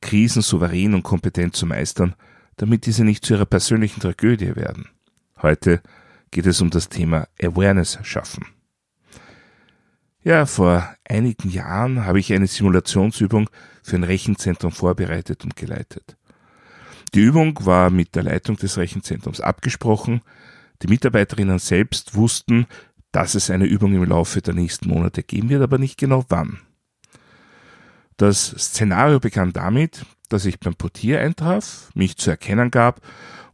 [0.00, 2.14] Krisen souverän und kompetent zu meistern,
[2.56, 4.88] damit diese nicht zu ihrer persönlichen Tragödie werden.
[5.40, 5.80] Heute
[6.30, 8.46] geht es um das Thema Awareness schaffen.
[10.22, 13.48] Ja, vor einigen Jahren habe ich eine Simulationsübung
[13.82, 16.16] für ein Rechenzentrum vorbereitet und geleitet.
[17.14, 20.20] Die Übung war mit der Leitung des Rechenzentrums abgesprochen.
[20.82, 22.66] Die Mitarbeiterinnen selbst wussten,
[23.12, 26.60] dass es eine Übung im Laufe der nächsten Monate geben wird, aber nicht genau wann.
[28.20, 33.00] Das Szenario begann damit, dass ich beim Portier eintraf, mich zu erkennen gab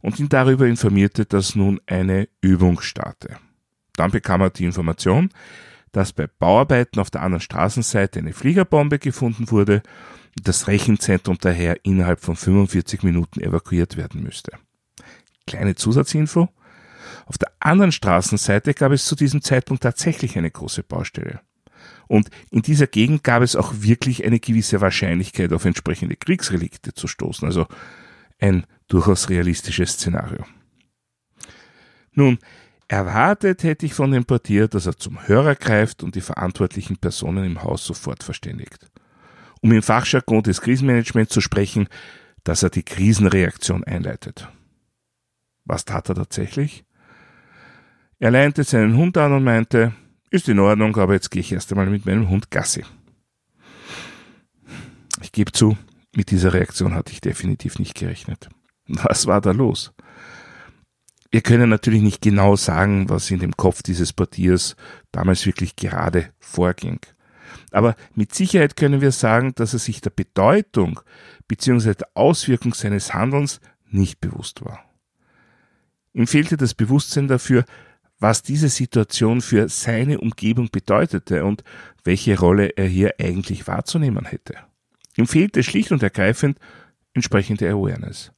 [0.01, 3.37] und ihn darüber informierte, dass nun eine Übung starte.
[3.95, 5.29] Dann bekam er die Information,
[5.93, 9.83] dass bei Bauarbeiten auf der anderen Straßenseite eine Fliegerbombe gefunden wurde
[10.35, 14.51] und das Rechenzentrum daher innerhalb von 45 Minuten evakuiert werden müsste.
[15.45, 16.49] Kleine Zusatzinfo.
[17.25, 21.39] Auf der anderen Straßenseite gab es zu diesem Zeitpunkt tatsächlich eine große Baustelle.
[22.07, 27.07] Und in dieser Gegend gab es auch wirklich eine gewisse Wahrscheinlichkeit, auf entsprechende Kriegsrelikte zu
[27.07, 27.45] stoßen.
[27.45, 27.67] Also
[28.39, 30.45] ein durchaus realistisches Szenario.
[32.13, 32.39] Nun,
[32.87, 37.45] erwartet hätte ich von dem Portier, dass er zum Hörer greift und die verantwortlichen Personen
[37.45, 38.89] im Haus sofort verständigt.
[39.61, 41.89] Um im Fachjargon des Krisenmanagements zu sprechen,
[42.43, 44.47] dass er die Krisenreaktion einleitet.
[45.65, 46.85] Was tat er tatsächlich?
[48.19, 49.93] Er leinte seinen Hund an und meinte,
[50.29, 52.83] ist in Ordnung, aber jetzt gehe ich erst einmal mit meinem Hund Gassi.
[55.21, 55.77] Ich gebe zu,
[56.15, 58.49] mit dieser Reaktion hatte ich definitiv nicht gerechnet.
[58.87, 59.93] Was war da los?
[61.31, 64.75] Wir können natürlich nicht genau sagen, was in dem Kopf dieses Portiers
[65.11, 66.99] damals wirklich gerade vorging.
[67.71, 71.01] Aber mit Sicherheit können wir sagen, dass er sich der Bedeutung
[71.47, 71.95] bzw.
[71.95, 74.83] der Auswirkung seines Handelns nicht bewusst war.
[76.13, 77.65] Ihm fehlte das Bewusstsein dafür,
[78.19, 81.63] was diese Situation für seine Umgebung bedeutete und
[82.03, 84.55] welche Rolle er hier eigentlich wahrzunehmen hätte.
[85.15, 86.57] Ihm fehlte schlicht und ergreifend
[87.13, 88.31] entsprechende Awareness.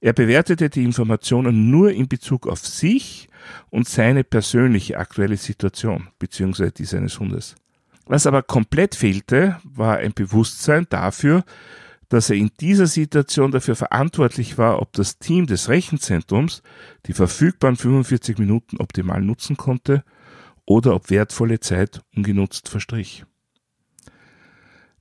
[0.00, 3.28] Er bewertete die Informationen nur in Bezug auf sich
[3.70, 6.70] und seine persönliche aktuelle Situation bzw.
[6.70, 7.56] die seines Hundes.
[8.04, 11.44] Was aber komplett fehlte, war ein Bewusstsein dafür,
[12.08, 16.62] dass er in dieser Situation dafür verantwortlich war, ob das Team des Rechenzentrums
[17.06, 20.04] die verfügbaren 45 Minuten optimal nutzen konnte
[20.64, 23.24] oder ob wertvolle Zeit ungenutzt verstrich.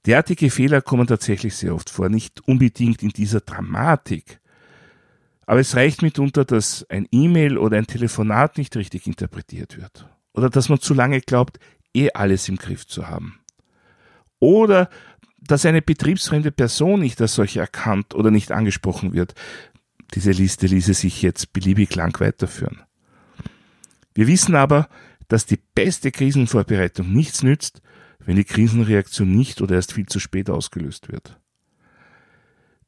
[0.06, 4.40] Derartige Fehler kommen tatsächlich sehr oft vor, nicht unbedingt in dieser Dramatik.
[5.48, 10.08] Aber es reicht mitunter, dass ein E-Mail oder ein Telefonat nicht richtig interpretiert wird.
[10.34, 11.60] Oder dass man zu lange glaubt,
[11.94, 13.40] eh alles im Griff zu haben.
[14.40, 14.90] Oder
[15.48, 19.36] dass eine betriebsfremde Person nicht als solche erkannt oder nicht angesprochen wird.
[20.14, 22.82] Diese Liste ließe sich jetzt beliebig lang weiterführen.
[24.14, 24.88] Wir wissen aber,
[25.28, 27.82] dass die beste Krisenvorbereitung nichts nützt,
[28.20, 31.40] wenn die Krisenreaktion nicht oder erst viel zu spät ausgelöst wird.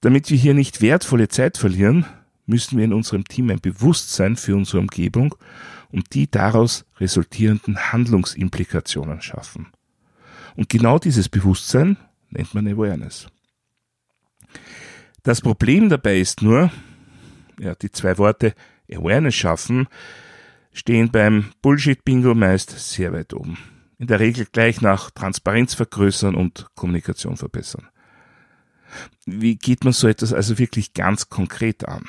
[0.02, 2.06] Damit wir hier nicht wertvolle Zeit verlieren,
[2.46, 5.36] müssen wir in unserem Team ein Bewusstsein für unsere Umgebung
[5.92, 9.68] und die daraus resultierenden Handlungsimplikationen schaffen.
[10.56, 11.98] Und genau dieses Bewusstsein
[12.30, 13.28] nennt man Awareness.
[15.24, 16.72] Das Problem dabei ist nur,
[17.60, 18.54] ja, die zwei Worte
[18.90, 19.88] Awareness schaffen
[20.78, 23.58] stehen beim Bullshit-Bingo meist sehr weit oben.
[23.98, 27.88] In der Regel gleich nach Transparenz vergrößern und Kommunikation verbessern.
[29.26, 32.06] Wie geht man so etwas also wirklich ganz konkret an?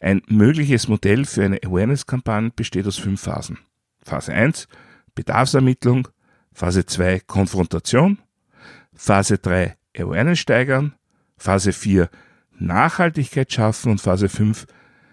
[0.00, 3.58] Ein mögliches Modell für eine Awareness-Kampagne besteht aus fünf Phasen.
[4.02, 4.68] Phase 1
[5.14, 6.08] Bedarfsermittlung,
[6.52, 8.18] Phase 2 Konfrontation,
[8.94, 10.94] Phase 3 Awareness steigern,
[11.36, 12.10] Phase 4
[12.58, 14.66] Nachhaltigkeit schaffen und Phase 5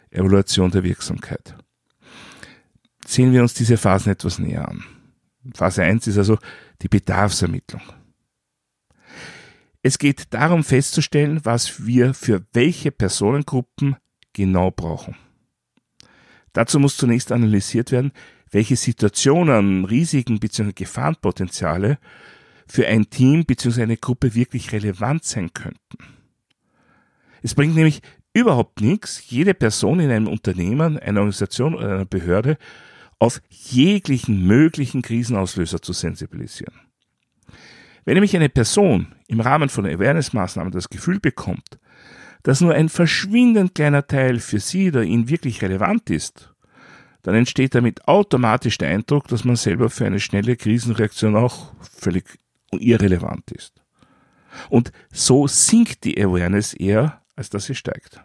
[0.10, 1.56] Evaluation der Wirksamkeit.
[3.06, 4.84] Sehen wir uns diese Phasen etwas näher an.
[5.54, 6.38] Phase 1 ist also
[6.82, 7.82] die Bedarfsermittlung.
[9.82, 13.96] Es geht darum festzustellen, was wir für welche Personengruppen
[14.34, 15.16] genau brauchen.
[16.52, 18.12] Dazu muss zunächst analysiert werden,
[18.52, 20.74] welche Situationen, Risiken bzw.
[20.74, 22.00] Gefahrenpotenziale
[22.68, 23.84] für ein Team bzw.
[23.84, 25.98] eine Gruppe wirklich relevant sein könnten.
[27.42, 28.02] Es bringt nämlich
[28.34, 32.58] überhaupt nichts, jede Person in einem Unternehmen, einer Organisation oder einer Behörde
[33.20, 36.74] auf jeglichen möglichen Krisenauslöser zu sensibilisieren.
[38.06, 41.80] Wenn nämlich eine Person im Rahmen von Awareness-Maßnahmen das Gefühl bekommt,
[42.44, 46.54] dass nur ein verschwindend kleiner Teil für Sie oder ihn wirklich relevant ist,
[47.24, 52.38] dann entsteht damit automatisch der Eindruck, dass man selber für eine schnelle Krisenreaktion auch völlig
[52.72, 53.82] irrelevant ist.
[54.70, 58.22] Und so sinkt die Awareness eher, als dass sie steigt.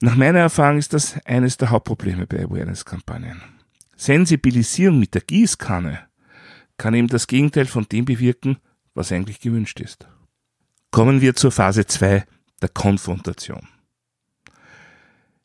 [0.00, 3.42] Nach meiner Erfahrung ist das eines der Hauptprobleme bei Awareness-Kampagnen.
[3.96, 6.08] Sensibilisierung mit der Gießkanne
[6.78, 8.56] kann eben das Gegenteil von dem bewirken,
[8.94, 10.08] was eigentlich gewünscht ist.
[10.90, 12.24] Kommen wir zur Phase 2
[12.62, 13.68] der Konfrontation.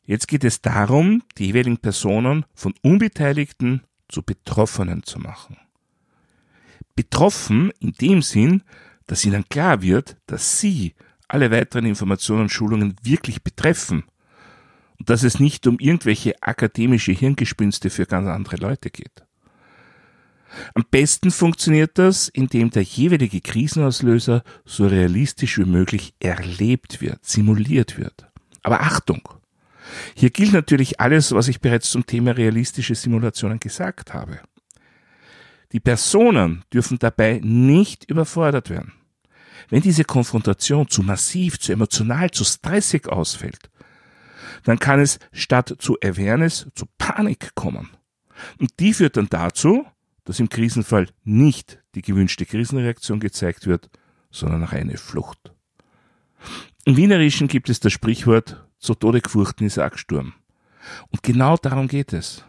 [0.04, 5.58] Jetzt geht es darum, die jeweiligen Personen von Unbeteiligten zu Betroffenen zu machen.
[6.96, 8.62] Betroffen in dem Sinn,
[9.06, 10.94] dass ihnen klar wird, dass sie
[11.28, 14.04] alle weiteren Informationen und Schulungen wirklich betreffen
[14.98, 19.22] und dass es nicht um irgendwelche akademische Hirngespinste für ganz andere Leute geht.
[20.74, 27.98] Am besten funktioniert das, indem der jeweilige Krisenauslöser so realistisch wie möglich erlebt wird, simuliert
[27.98, 28.26] wird.
[28.62, 29.28] Aber Achtung!
[30.14, 34.40] Hier gilt natürlich alles, was ich bereits zum Thema realistische Simulationen gesagt habe.
[35.72, 38.92] Die Personen dürfen dabei nicht überfordert werden.
[39.68, 43.70] Wenn diese Konfrontation zu massiv, zu emotional, zu stressig ausfällt,
[44.64, 47.90] dann kann es statt zu Awareness zu Panik kommen.
[48.60, 49.86] Und die führt dann dazu,
[50.24, 53.90] dass im Krisenfall nicht die gewünschte Krisenreaktion gezeigt wird,
[54.30, 55.52] sondern reine Flucht.
[56.84, 60.34] Im Wienerischen gibt es das Sprichwort, zu Tode gefurchten ist Sturm.
[61.10, 62.44] Und genau darum geht es.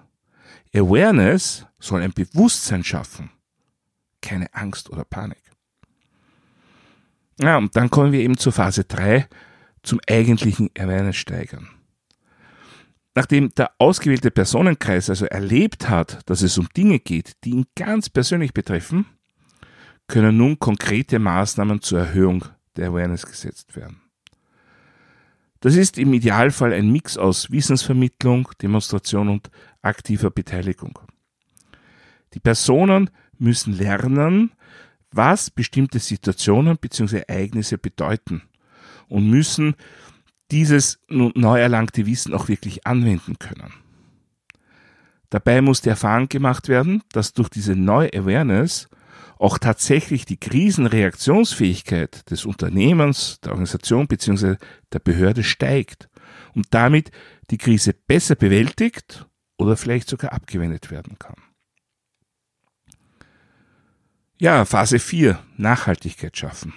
[0.73, 3.29] Awareness soll ein Bewusstsein schaffen,
[4.21, 5.41] keine Angst oder Panik.
[7.39, 9.27] Ja, und dann kommen wir eben zur Phase 3,
[9.83, 11.69] zum eigentlichen Awareness steigern.
[13.15, 18.09] Nachdem der ausgewählte Personenkreis also erlebt hat, dass es um Dinge geht, die ihn ganz
[18.09, 19.05] persönlich betreffen,
[20.07, 24.01] können nun konkrete Maßnahmen zur Erhöhung der Awareness gesetzt werden.
[25.59, 29.49] Das ist im Idealfall ein Mix aus Wissensvermittlung, Demonstration und
[29.81, 30.99] aktiver Beteiligung.
[32.33, 33.09] Die Personen
[33.39, 34.51] müssen lernen,
[35.11, 37.23] was bestimmte Situationen bzw.
[37.27, 38.43] Ereignisse bedeuten
[39.07, 39.75] und müssen
[40.51, 43.73] dieses neu erlangte Wissen auch wirklich anwenden können.
[45.29, 48.87] Dabei muss die Erfahrung gemacht werden, dass durch diese neue Awareness
[49.39, 54.55] auch tatsächlich die Krisenreaktionsfähigkeit des Unternehmens, der Organisation bzw.
[54.91, 56.09] der Behörde steigt
[56.53, 57.11] und damit
[57.49, 59.25] die Krise besser bewältigt
[59.57, 61.35] oder vielleicht sogar abgewendet werden kann.
[64.39, 66.73] Ja, Phase 4, Nachhaltigkeit schaffen.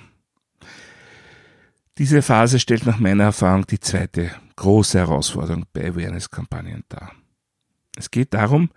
[1.99, 7.13] Diese Phase stellt nach meiner Erfahrung die zweite große Herausforderung bei Awareness-Kampagnen dar.
[7.97, 8.71] Es geht darum,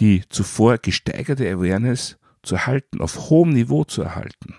[0.00, 4.54] die zuvor gesteigerte Awareness zu erhalten, auf hohem Niveau zu erhalten.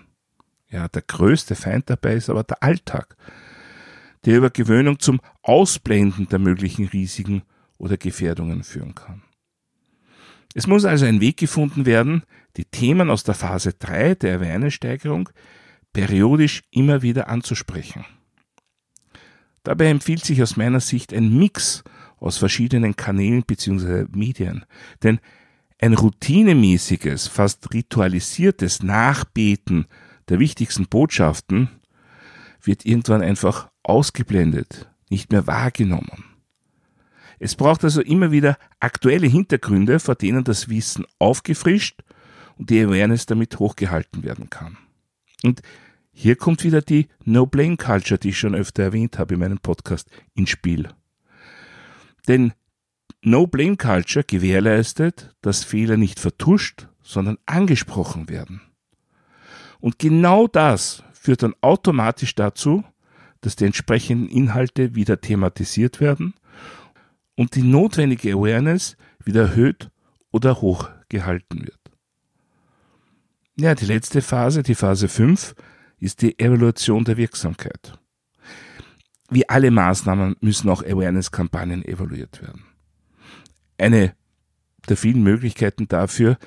[0.70, 3.16] Ja, der größte Feind dabei ist aber der Alltag,
[4.24, 7.42] der über Gewöhnung zum Ausblenden der möglichen Risiken
[7.78, 9.22] oder Gefährdungen führen kann.
[10.54, 12.24] Es muss also ein Weg gefunden werden,
[12.56, 15.28] die Themen aus der Phase 3 der Awareness-Steigerung
[15.92, 18.04] periodisch immer wieder anzusprechen.
[19.62, 21.84] Dabei empfiehlt sich aus meiner Sicht ein Mix
[22.18, 24.06] aus verschiedenen Kanälen bzw.
[24.10, 24.64] Medien,
[25.02, 25.20] denn
[25.80, 29.86] ein routinemäßiges, fast ritualisiertes Nachbeten
[30.28, 31.70] der wichtigsten Botschaften
[32.62, 36.24] wird irgendwann einfach ausgeblendet, nicht mehr wahrgenommen.
[37.38, 42.02] Es braucht also immer wieder aktuelle Hintergründe, vor denen das Wissen aufgefrischt
[42.56, 44.76] und die Awareness damit hochgehalten werden kann.
[45.44, 45.62] Und
[46.10, 50.50] hier kommt wieder die No-Blame-Culture, die ich schon öfter erwähnt habe in meinem Podcast, ins
[50.50, 50.88] Spiel.
[52.26, 52.52] Denn
[53.22, 58.60] No-Blame-Culture gewährleistet, dass Fehler nicht vertuscht, sondern angesprochen werden.
[59.80, 62.84] Und genau das führt dann automatisch dazu,
[63.40, 66.34] dass die entsprechenden Inhalte wieder thematisiert werden
[67.36, 69.90] und die notwendige Awareness wieder erhöht
[70.32, 71.78] oder hochgehalten wird.
[73.56, 75.54] Ja, die letzte Phase, die Phase 5,
[75.98, 77.98] ist die Evaluation der Wirksamkeit.
[79.30, 82.67] Wie alle Maßnahmen müssen auch Awareness-Kampagnen evaluiert werden.
[83.78, 84.14] Eine
[84.88, 86.38] der vielen Möglichkeiten dafür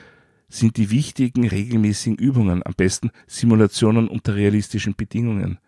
[0.49, 5.59] sind die wichtigen regelmäßigen Übungen, am besten Simulationen unter realistischen Bedingungen.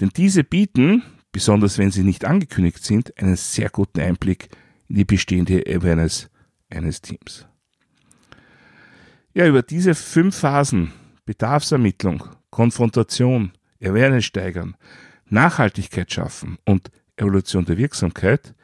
[0.00, 4.48] Denn diese bieten, besonders wenn sie nicht angekündigt sind, einen sehr guten Einblick
[4.88, 6.28] in die bestehende Awareness
[6.70, 7.46] eines Teams.
[9.32, 10.92] Ja, über diese fünf Phasen
[11.24, 14.76] Bedarfsermittlung, Konfrontation, Awareness steigern,
[15.26, 18.54] Nachhaltigkeit schaffen und Evolution der Wirksamkeit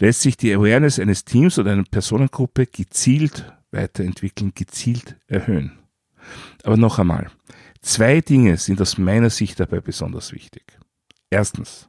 [0.00, 5.78] lässt sich die Awareness eines Teams oder einer Personengruppe gezielt weiterentwickeln, gezielt erhöhen.
[6.62, 7.30] Aber noch einmal,
[7.80, 10.64] zwei Dinge sind aus meiner Sicht dabei besonders wichtig.
[11.30, 11.88] Erstens.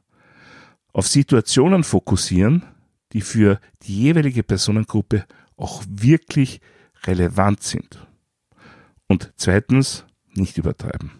[0.92, 2.64] Auf Situationen fokussieren,
[3.12, 5.24] die für die jeweilige Personengruppe
[5.56, 6.60] auch wirklich
[7.04, 8.06] relevant sind.
[9.06, 11.12] Und zweitens, nicht übertreiben.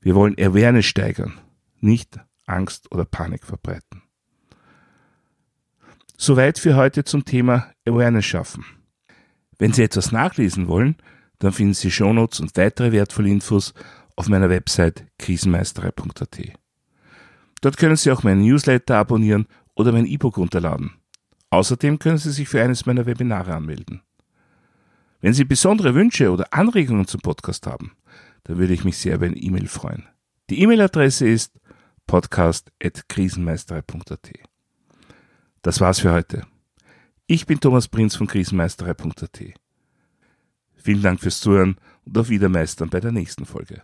[0.00, 1.40] Wir wollen Awareness steigern,
[1.80, 4.02] nicht Angst oder Panik verbreiten.
[6.20, 8.64] Soweit für heute zum Thema Awareness schaffen.
[9.56, 10.96] Wenn Sie etwas nachlesen wollen,
[11.38, 13.72] dann finden Sie Shownotes und weitere wertvolle Infos
[14.16, 16.40] auf meiner Website krisenmeisterei.at.
[17.60, 19.46] Dort können Sie auch meinen Newsletter abonnieren
[19.76, 20.90] oder mein E-Book runterladen.
[21.50, 24.02] Außerdem können Sie sich für eines meiner Webinare anmelden.
[25.20, 27.92] Wenn Sie besondere Wünsche oder Anregungen zum Podcast haben,
[28.42, 30.08] dann würde ich mich sehr über eine E-Mail freuen.
[30.50, 31.52] Die E-Mail-Adresse ist
[32.08, 34.32] podcast.krisenmeisterei.at.
[35.68, 36.46] Das war's für heute.
[37.26, 39.42] Ich bin Thomas Prinz von krisenmeisterei.at.
[40.76, 43.82] Vielen Dank fürs Zuhören und auf Wiedermeistern bei der nächsten Folge.